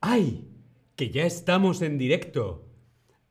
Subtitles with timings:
[0.00, 0.48] ¡Ay!
[0.94, 2.64] Que ya estamos en directo.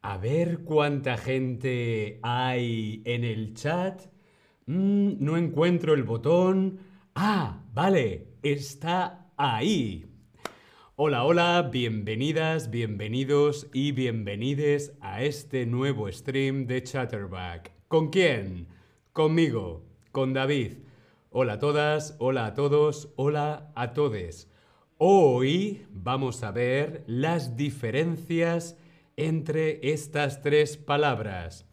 [0.01, 4.01] A ver cuánta gente hay en el chat.
[4.65, 6.79] Mm, no encuentro el botón.
[7.15, 10.07] Ah, vale, está ahí.
[10.97, 17.71] Hola, hola, bienvenidas, bienvenidos y bienvenides a este nuevo stream de Chatterback.
[17.87, 18.67] ¿Con quién?
[19.13, 20.79] Conmigo, con David.
[21.29, 24.49] Hola a todas, hola a todos, hola a todes.
[24.99, 28.79] Hoy vamos a ver las diferencias
[29.15, 31.69] entre estas tres palabras.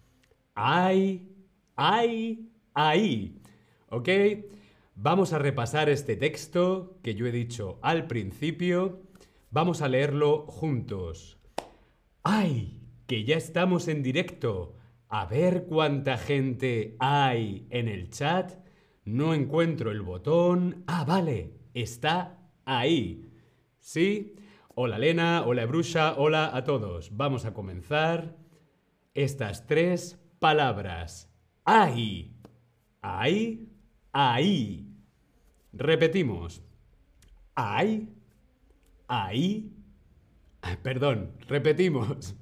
[0.55, 1.35] Hay,
[1.75, 3.41] hay, ahí.
[3.89, 4.11] ¿Ok?
[4.95, 9.01] Vamos a repasar este texto que yo he dicho al principio.
[9.51, 11.39] Vamos a leerlo juntos.
[12.25, 12.83] ¡Ay!
[13.07, 14.77] Que ya estamos en directo.
[15.09, 18.53] A ver cuánta gente hay en el chat.
[19.07, 20.85] No encuentro el botón.
[20.87, 21.55] Ah, vale.
[21.73, 23.31] Está ahí.
[23.79, 24.35] ¿Sí?
[24.75, 27.17] Hola Lena, hola Brusha, hola a todos.
[27.17, 28.37] Vamos a comenzar
[29.15, 31.31] estas tres palabras.
[31.65, 32.35] Ahí,
[33.01, 33.69] ahí,
[34.13, 34.87] ahí.
[35.73, 36.63] Repetimos.
[37.55, 38.09] Ahí,
[39.07, 39.71] ahí.
[40.83, 42.35] Perdón, repetimos.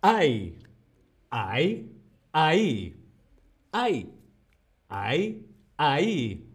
[0.00, 0.58] Ahí,
[1.30, 1.92] ahí,
[2.32, 3.00] ahí.
[3.72, 4.14] Ahí,
[4.88, 6.48] ahí, ahí.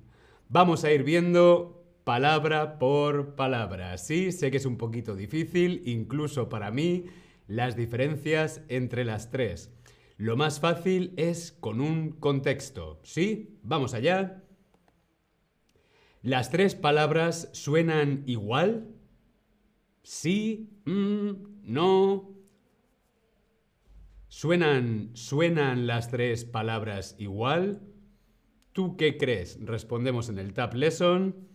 [0.47, 1.78] Vamos a ir viendo
[2.09, 3.95] palabra por palabra.
[3.99, 7.05] Sí, sé que es un poquito difícil, incluso para mí,
[7.45, 9.71] las diferencias entre las tres.
[10.17, 12.99] Lo más fácil es con un contexto.
[13.03, 13.59] ¿Sí?
[13.61, 14.43] Vamos allá.
[16.23, 18.87] ¿Las tres palabras suenan igual?
[20.01, 22.35] Sí, mm, no.
[24.29, 27.83] ¿Suenan, ¿Suenan las tres palabras igual?
[28.71, 29.59] ¿Tú qué crees?
[29.63, 31.48] Respondemos en el Tab Lesson.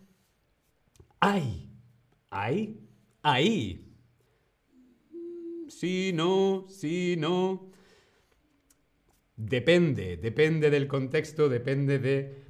[1.27, 1.71] ¡Ay!
[2.29, 2.87] ¡Ay!
[3.23, 3.97] ¡Ahí!
[5.69, 7.71] Sí, no, sí, no.
[9.35, 12.45] Depende, depende del contexto, depende de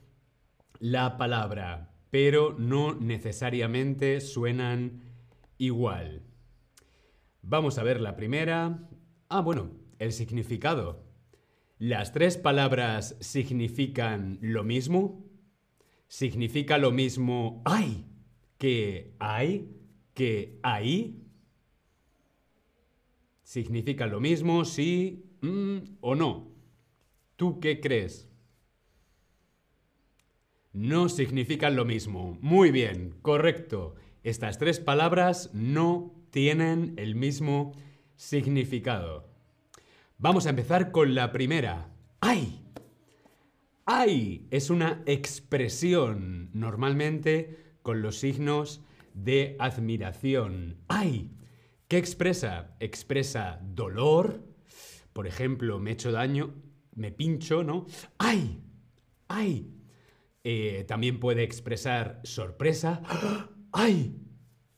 [0.81, 5.05] la palabra, pero no necesariamente suenan
[5.57, 6.25] igual.
[7.43, 8.89] Vamos a ver la primera.
[9.29, 9.71] Ah, bueno,
[10.01, 11.05] el significado.
[11.79, 15.25] ¿Las tres palabras significan lo mismo?
[16.09, 18.11] ¿Significa lo mismo ¡ay!
[18.65, 19.69] Que hay,
[20.15, 21.23] que ahí,
[23.43, 26.49] significa lo mismo, sí mm, o no.
[27.37, 28.27] ¿Tú qué crees?
[30.73, 32.39] No significan lo mismo.
[32.41, 33.97] Muy bien, correcto.
[34.23, 37.73] Estas tres palabras no tienen el mismo
[38.17, 39.29] significado.
[40.17, 41.91] Vamos a empezar con la primera.
[42.23, 42.63] ¡Ay!
[43.85, 44.47] ¡Ay!
[44.51, 48.81] Es una expresión normalmente con los signos
[49.13, 50.79] de admiración.
[50.89, 51.31] ¡Ay!
[51.87, 52.75] ¿Qué expresa?
[52.81, 54.43] Expresa dolor.
[55.13, 56.55] Por ejemplo, me he hecho daño,
[56.97, 57.87] me pincho, ¿no?
[58.19, 58.65] ¡Ay!
[59.29, 59.71] ¡Ay!
[60.43, 63.03] Eh, también puede expresar sorpresa.
[63.73, 64.17] ¡Ay!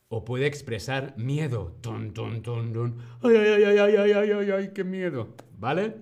[0.09, 1.77] O puede expresar miedo.
[1.81, 2.97] ¡Ton, ton, ton, ton!
[3.21, 5.33] ¡Ay, ay, ay, ay, ay, ay, ay, ay, qué miedo!
[5.57, 5.95] ¿Vale?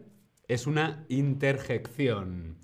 [0.47, 2.57] Es una interjección.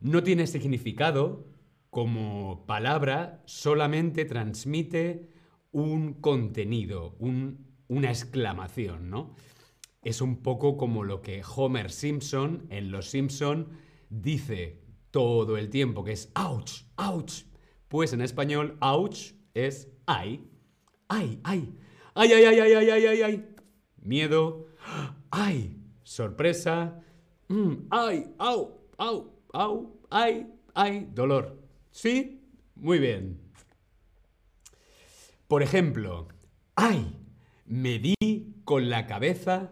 [0.00, 1.53] No tiene significado,
[1.94, 5.28] como palabra solamente transmite
[5.70, 9.36] un contenido, una exclamación, ¿no?
[10.02, 13.68] Es un poco como lo que Homer Simpson en Los Simpson
[14.10, 14.82] dice
[15.12, 17.44] todo el tiempo, que es ouch, ouch.
[17.86, 20.50] Pues en español, ouch es ay,
[21.06, 21.78] ay, ay,
[22.16, 23.48] ay, ay, ay, ay, ay, ay, ay, ay.
[24.02, 24.66] Miedo,
[25.30, 27.04] ay, sorpresa,
[27.46, 31.63] mm, ay, au, au, au, ay, ay, dolor.
[31.94, 32.42] ¿Sí?
[32.74, 33.40] Muy bien.
[35.46, 36.26] Por ejemplo,
[36.74, 37.16] ¡ay!
[37.66, 38.16] Me di
[38.64, 39.70] con la cabeza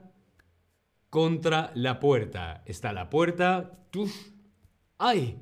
[1.10, 2.62] contra la puerta.
[2.64, 3.86] Está la puerta.
[3.90, 4.30] ¡Tuf!
[4.98, 5.36] ¡Ay!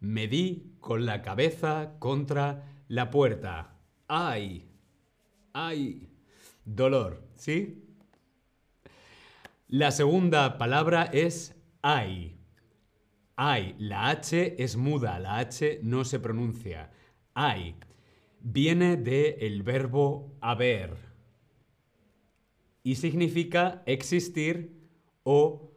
[0.00, 3.76] Me di con la cabeza contra la puerta.
[4.08, 4.70] ¡Ay!
[5.52, 6.08] ¡Ay!
[6.64, 7.28] Dolor.
[7.34, 7.84] ¿Sí?
[9.68, 12.41] La segunda palabra es ay.
[13.36, 16.90] Ay, la H es muda, la H no se pronuncia.
[17.34, 17.76] Ay
[18.42, 20.96] viene del el verbo haber
[22.82, 24.72] y significa existir
[25.22, 25.70] o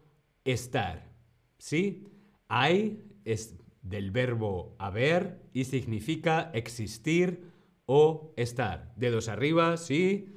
[0.44, 1.12] estar.
[1.58, 2.08] ¿Sí?
[2.48, 7.52] Hay es del verbo haber y significa existir
[7.86, 8.94] o estar.
[8.96, 10.34] Dedos arriba, ¿sí?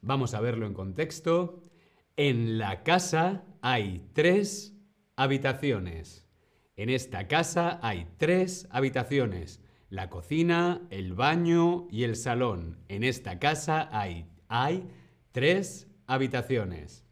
[0.00, 1.62] Vamos a verlo en contexto.
[2.16, 4.74] En la casa hay tres
[5.16, 6.23] habitaciones.
[6.76, 9.60] En esta casa hay tres habitaciones.
[9.90, 12.78] La cocina, el baño y el salón.
[12.88, 14.88] En esta casa hay, hay
[15.30, 17.04] tres habitaciones.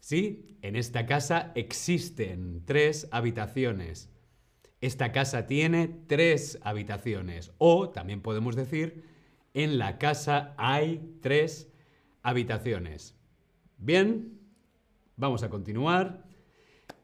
[0.00, 4.10] Sí, en esta casa existen tres habitaciones.
[4.82, 7.52] Esta casa tiene tres habitaciones.
[7.56, 9.04] O también podemos decir,
[9.54, 11.72] en la casa hay tres
[12.22, 13.16] habitaciones.
[13.78, 14.38] Bien,
[15.16, 16.25] vamos a continuar.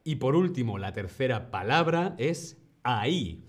[0.03, 3.45] Y por último, la tercera palabra es ahí.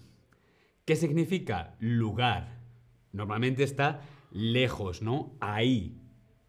[0.84, 2.60] ¿Qué significa lugar?
[3.12, 5.36] Normalmente está lejos, ¿no?
[5.40, 6.00] Ahí.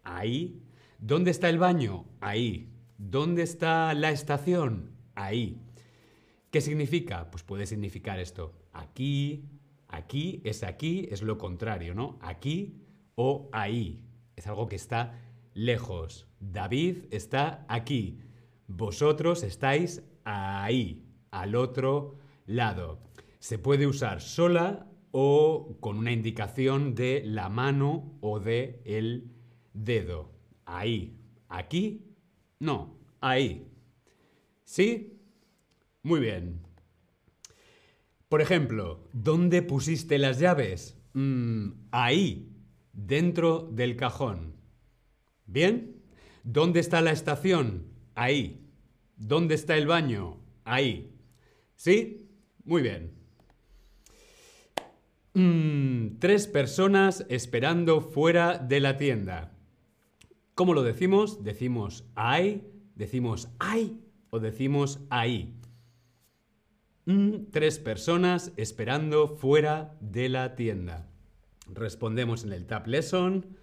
[0.04, 0.62] Ahí.
[0.98, 2.06] ¿Dónde está el baño?
[2.20, 2.72] Ahí.
[2.98, 4.92] ¿Dónde está la estación?
[5.14, 5.60] Ahí.
[6.50, 7.30] ¿Qué significa?
[7.30, 8.54] Pues puede significar esto.
[8.72, 9.48] Aquí,
[9.88, 12.18] aquí es aquí, es lo contrario, ¿no?
[12.22, 12.82] Aquí
[13.14, 14.04] o ahí.
[14.36, 15.18] Es algo que está
[15.54, 16.28] lejos.
[16.40, 18.20] David está aquí.
[18.68, 23.00] Vosotros estáis ahí, al otro lado.
[23.38, 29.32] Se puede usar sola o con una indicación de la mano o de el
[29.72, 30.32] dedo.
[30.64, 31.18] Ahí.
[31.48, 32.04] Aquí.
[32.58, 32.98] No.
[33.20, 33.70] Ahí.
[34.64, 35.20] ¿Sí?
[36.02, 36.66] Muy bien.
[38.28, 40.98] Por ejemplo, ¿dónde pusiste las llaves?
[41.14, 42.52] Mm, ahí,
[42.92, 44.56] dentro del cajón.
[45.46, 46.02] ¿Bien?
[46.42, 47.95] ¿Dónde está la estación?
[48.16, 48.66] Ahí.
[49.16, 50.38] ¿Dónde está el baño?
[50.64, 51.12] Ahí.
[51.76, 52.28] ¿Sí?
[52.64, 53.12] Muy bien.
[55.34, 59.52] Mm, tres personas esperando fuera de la tienda.
[60.54, 61.44] ¿Cómo lo decimos?
[61.44, 65.54] Decimos hay, decimos hay o decimos ahí.
[67.04, 71.06] Mm, tres personas esperando fuera de la tienda.
[71.72, 73.58] Respondemos en el Tab Lesson.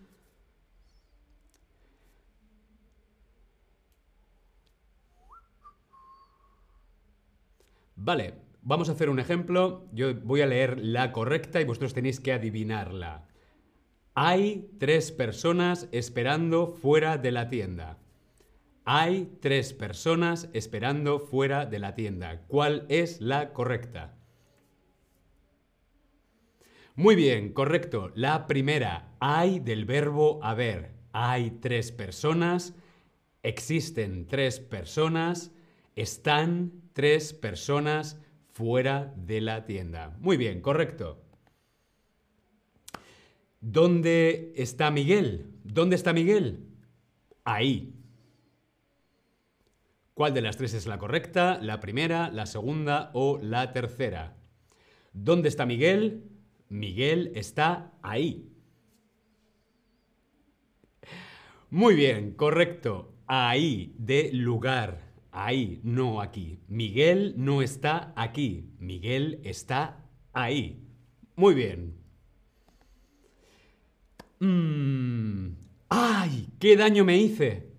[8.05, 9.87] Vale, vamos a hacer un ejemplo.
[9.93, 13.29] Yo voy a leer la correcta y vosotros tenéis que adivinarla.
[14.13, 17.99] Hay tres personas esperando fuera de la tienda.
[18.83, 22.41] Hay tres personas esperando fuera de la tienda.
[22.47, 24.17] ¿Cuál es la correcta?
[26.95, 28.11] Muy bien, correcto.
[28.15, 30.91] La primera, hay del verbo haber.
[31.13, 32.75] Hay tres personas,
[33.43, 35.53] existen tres personas,
[35.95, 38.19] están tres personas
[38.51, 40.15] fuera de la tienda.
[40.19, 41.23] Muy bien, correcto.
[43.59, 45.47] ¿Dónde está Miguel?
[45.63, 46.67] ¿Dónde está Miguel?
[47.43, 47.93] Ahí.
[50.13, 51.59] ¿Cuál de las tres es la correcta?
[51.61, 54.35] ¿La primera, la segunda o la tercera?
[55.13, 56.29] ¿Dónde está Miguel?
[56.69, 58.49] Miguel está ahí.
[61.69, 63.13] Muy bien, correcto.
[63.25, 65.12] Ahí, de lugar.
[65.35, 66.59] Ahí, no aquí.
[66.67, 68.69] Miguel no está aquí.
[68.77, 70.87] Miguel está ahí.
[71.35, 71.97] Muy bien.
[74.39, 75.55] Mm.
[75.89, 76.49] ¡Ay!
[76.59, 77.73] ¿Qué daño me hice?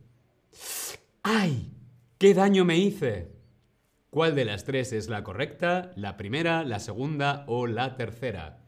[1.22, 1.70] ¡Ay!
[2.18, 3.30] ¿Qué daño me hice?
[4.10, 5.92] ¿Cuál de las tres es la correcta?
[5.94, 8.64] ¿La primera, la segunda o la tercera?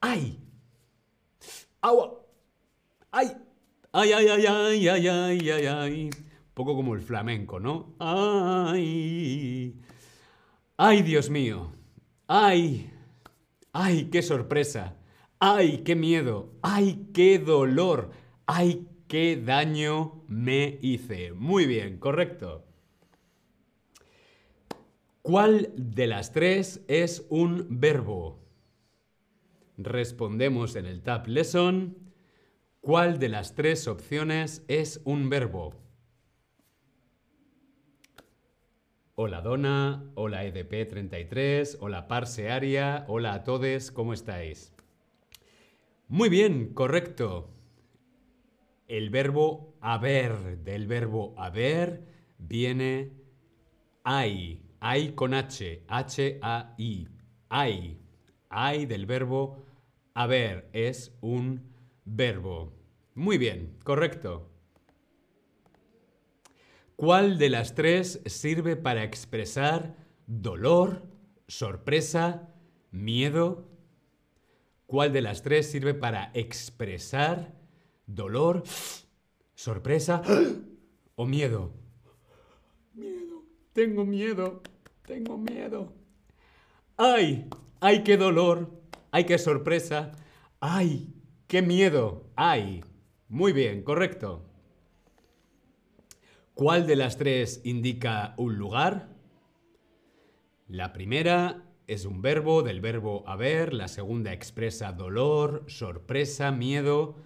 [0.00, 0.38] ¡Ay!
[1.82, 2.24] ¡Agua!
[3.10, 3.36] ¡Ay!
[3.92, 6.10] ¡Ay, ay, ay, ay, ay, ay, ay, ay!
[6.54, 7.94] Poco como el flamenco, ¿no?
[7.98, 9.76] ¡Ay!
[10.76, 11.72] ¡Ay, Dios mío!
[12.28, 12.90] ¡Ay!
[13.72, 14.96] ¡Ay, qué sorpresa!
[15.40, 16.52] ¡Ay, qué miedo!
[16.62, 18.10] ¡Ay, qué dolor!
[18.46, 21.32] ¡Ay, ¿Qué daño me hice?
[21.32, 22.64] Muy bien, correcto.
[25.22, 28.40] ¿Cuál de las tres es un verbo?
[29.76, 31.96] Respondemos en el Tab Lesson.
[32.80, 35.83] ¿Cuál de las tres opciones es un verbo?
[39.16, 44.74] Hola Dona, hola EDP33, hola Parsearia, hola a todos, ¿cómo estáis?
[46.08, 47.48] Muy bien, correcto.
[48.88, 52.02] El verbo haber, del verbo haber,
[52.38, 53.12] viene
[54.02, 54.60] hay.
[54.80, 57.08] Hay con H, H-A-I.
[57.50, 58.00] Hay.
[58.48, 59.64] Hay del verbo
[60.14, 60.68] haber.
[60.72, 61.72] Es un
[62.04, 62.72] verbo.
[63.14, 64.53] Muy bien, correcto.
[66.96, 69.96] ¿Cuál de las tres sirve para expresar
[70.26, 71.02] dolor,
[71.48, 72.54] sorpresa,
[72.90, 73.68] miedo?
[74.86, 77.52] ¿Cuál de las tres sirve para expresar
[78.06, 78.62] dolor,
[79.54, 80.22] sorpresa
[81.16, 81.72] o miedo.
[82.94, 83.42] Miedo.
[83.72, 84.62] Tengo miedo.
[85.06, 85.92] Tengo miedo.
[86.96, 87.48] ¡Ay!
[87.80, 88.70] ¡Ay, qué dolor!
[89.10, 90.12] ¡Ay, qué sorpresa!
[90.60, 91.12] ¡Ay,
[91.46, 92.30] qué miedo!
[92.36, 92.82] ¡Ay!
[93.28, 94.46] Muy bien, correcto.
[96.54, 99.08] ¿Cuál de las tres indica un lugar?
[100.68, 107.16] La primera, es un verbo, del verbo haber, la segunda expresa dolor, sorpresa, miedo.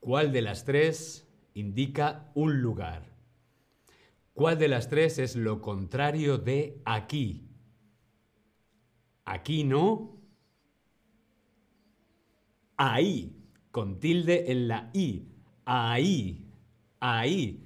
[0.00, 3.14] ¿Cuál de las tres indica un lugar?
[4.32, 7.50] ¿Cuál de las tres es lo contrario de aquí?
[9.26, 10.16] Aquí no.
[12.78, 13.36] Ahí,
[13.70, 15.28] con tilde en la i.
[15.66, 16.50] Ahí,
[16.98, 17.60] ahí.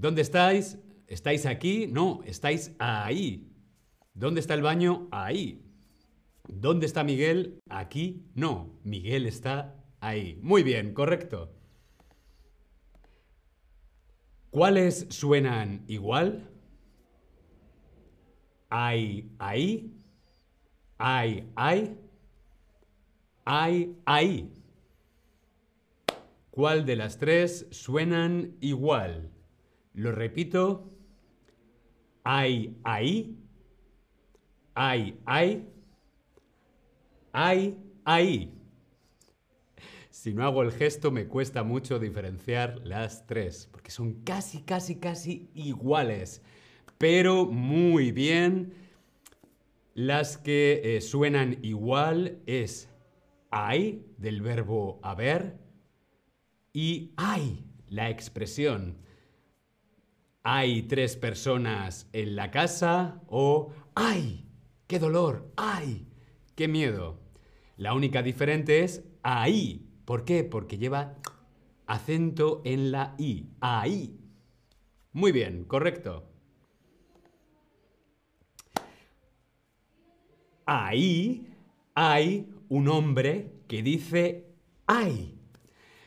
[0.00, 0.78] ¿Dónde estáis?
[1.08, 1.86] ¿Estáis aquí?
[1.86, 3.52] No, estáis ahí.
[4.14, 5.08] ¿Dónde está el baño?
[5.10, 5.62] Ahí.
[6.48, 7.60] ¿Dónde está Miguel?
[7.68, 8.24] Aquí.
[8.34, 10.38] No, Miguel está ahí.
[10.40, 11.52] Muy bien, correcto.
[14.48, 16.48] ¿Cuáles suenan igual?
[18.70, 19.92] Hay, ahí.
[20.96, 21.98] Hay, hay.
[23.44, 24.50] Hay, ahí.
[26.50, 29.30] ¿Cuál de las tres suenan igual?
[29.94, 30.90] Lo repito.
[32.24, 33.36] Hay, ahí.
[34.74, 35.68] Hay, hay.
[38.04, 38.54] Hay.
[40.10, 44.96] Si no hago el gesto me cuesta mucho diferenciar las tres, porque son casi, casi,
[44.96, 46.42] casi iguales.
[46.98, 48.74] Pero muy bien.
[49.94, 52.88] Las que eh, suenan igual es
[53.50, 55.58] hay del verbo haber
[56.72, 58.96] y hay, la expresión.
[60.42, 64.48] Hay tres personas en la casa o hay,
[64.86, 66.08] qué dolor, ay,
[66.54, 67.20] qué miedo.
[67.76, 69.86] La única diferente es ahí.
[70.06, 70.42] ¿Por qué?
[70.44, 71.16] Porque lleva
[71.86, 73.50] acento en la i.
[73.60, 74.18] Ahí.
[75.12, 76.26] Muy bien, correcto.
[80.64, 81.48] Ahí
[81.94, 84.46] hay un hombre que dice
[84.86, 85.36] ay.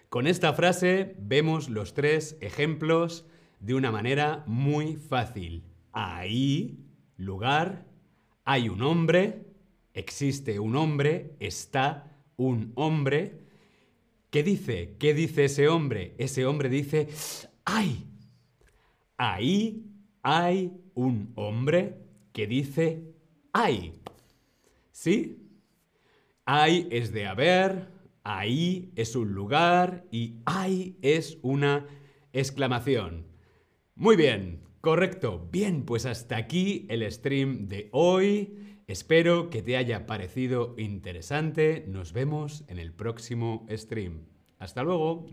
[0.10, 3.28] Con esta frase vemos los tres ejemplos
[3.64, 5.64] de una manera muy fácil.
[5.94, 7.86] Ahí, lugar,
[8.44, 9.46] hay un hombre,
[9.94, 13.40] existe un hombre, está un hombre.
[14.30, 14.98] ¿Qué dice?
[15.00, 16.14] ¿Qué dice ese hombre?
[16.18, 17.08] Ese hombre dice,
[17.64, 18.06] ¡ay!
[19.16, 19.86] Ahí
[20.22, 22.00] hay un hombre
[22.34, 23.16] que dice,
[23.54, 23.94] ¡ay!
[24.92, 25.38] ¿Sí?
[26.44, 27.88] Hay es de haber,
[28.26, 31.88] ahí es un lugar y hay es una
[32.34, 33.33] exclamación.
[33.96, 35.48] Muy bien, correcto.
[35.52, 38.82] Bien, pues hasta aquí el stream de hoy.
[38.88, 41.86] Espero que te haya parecido interesante.
[41.88, 44.26] Nos vemos en el próximo stream.
[44.58, 45.28] Hasta luego.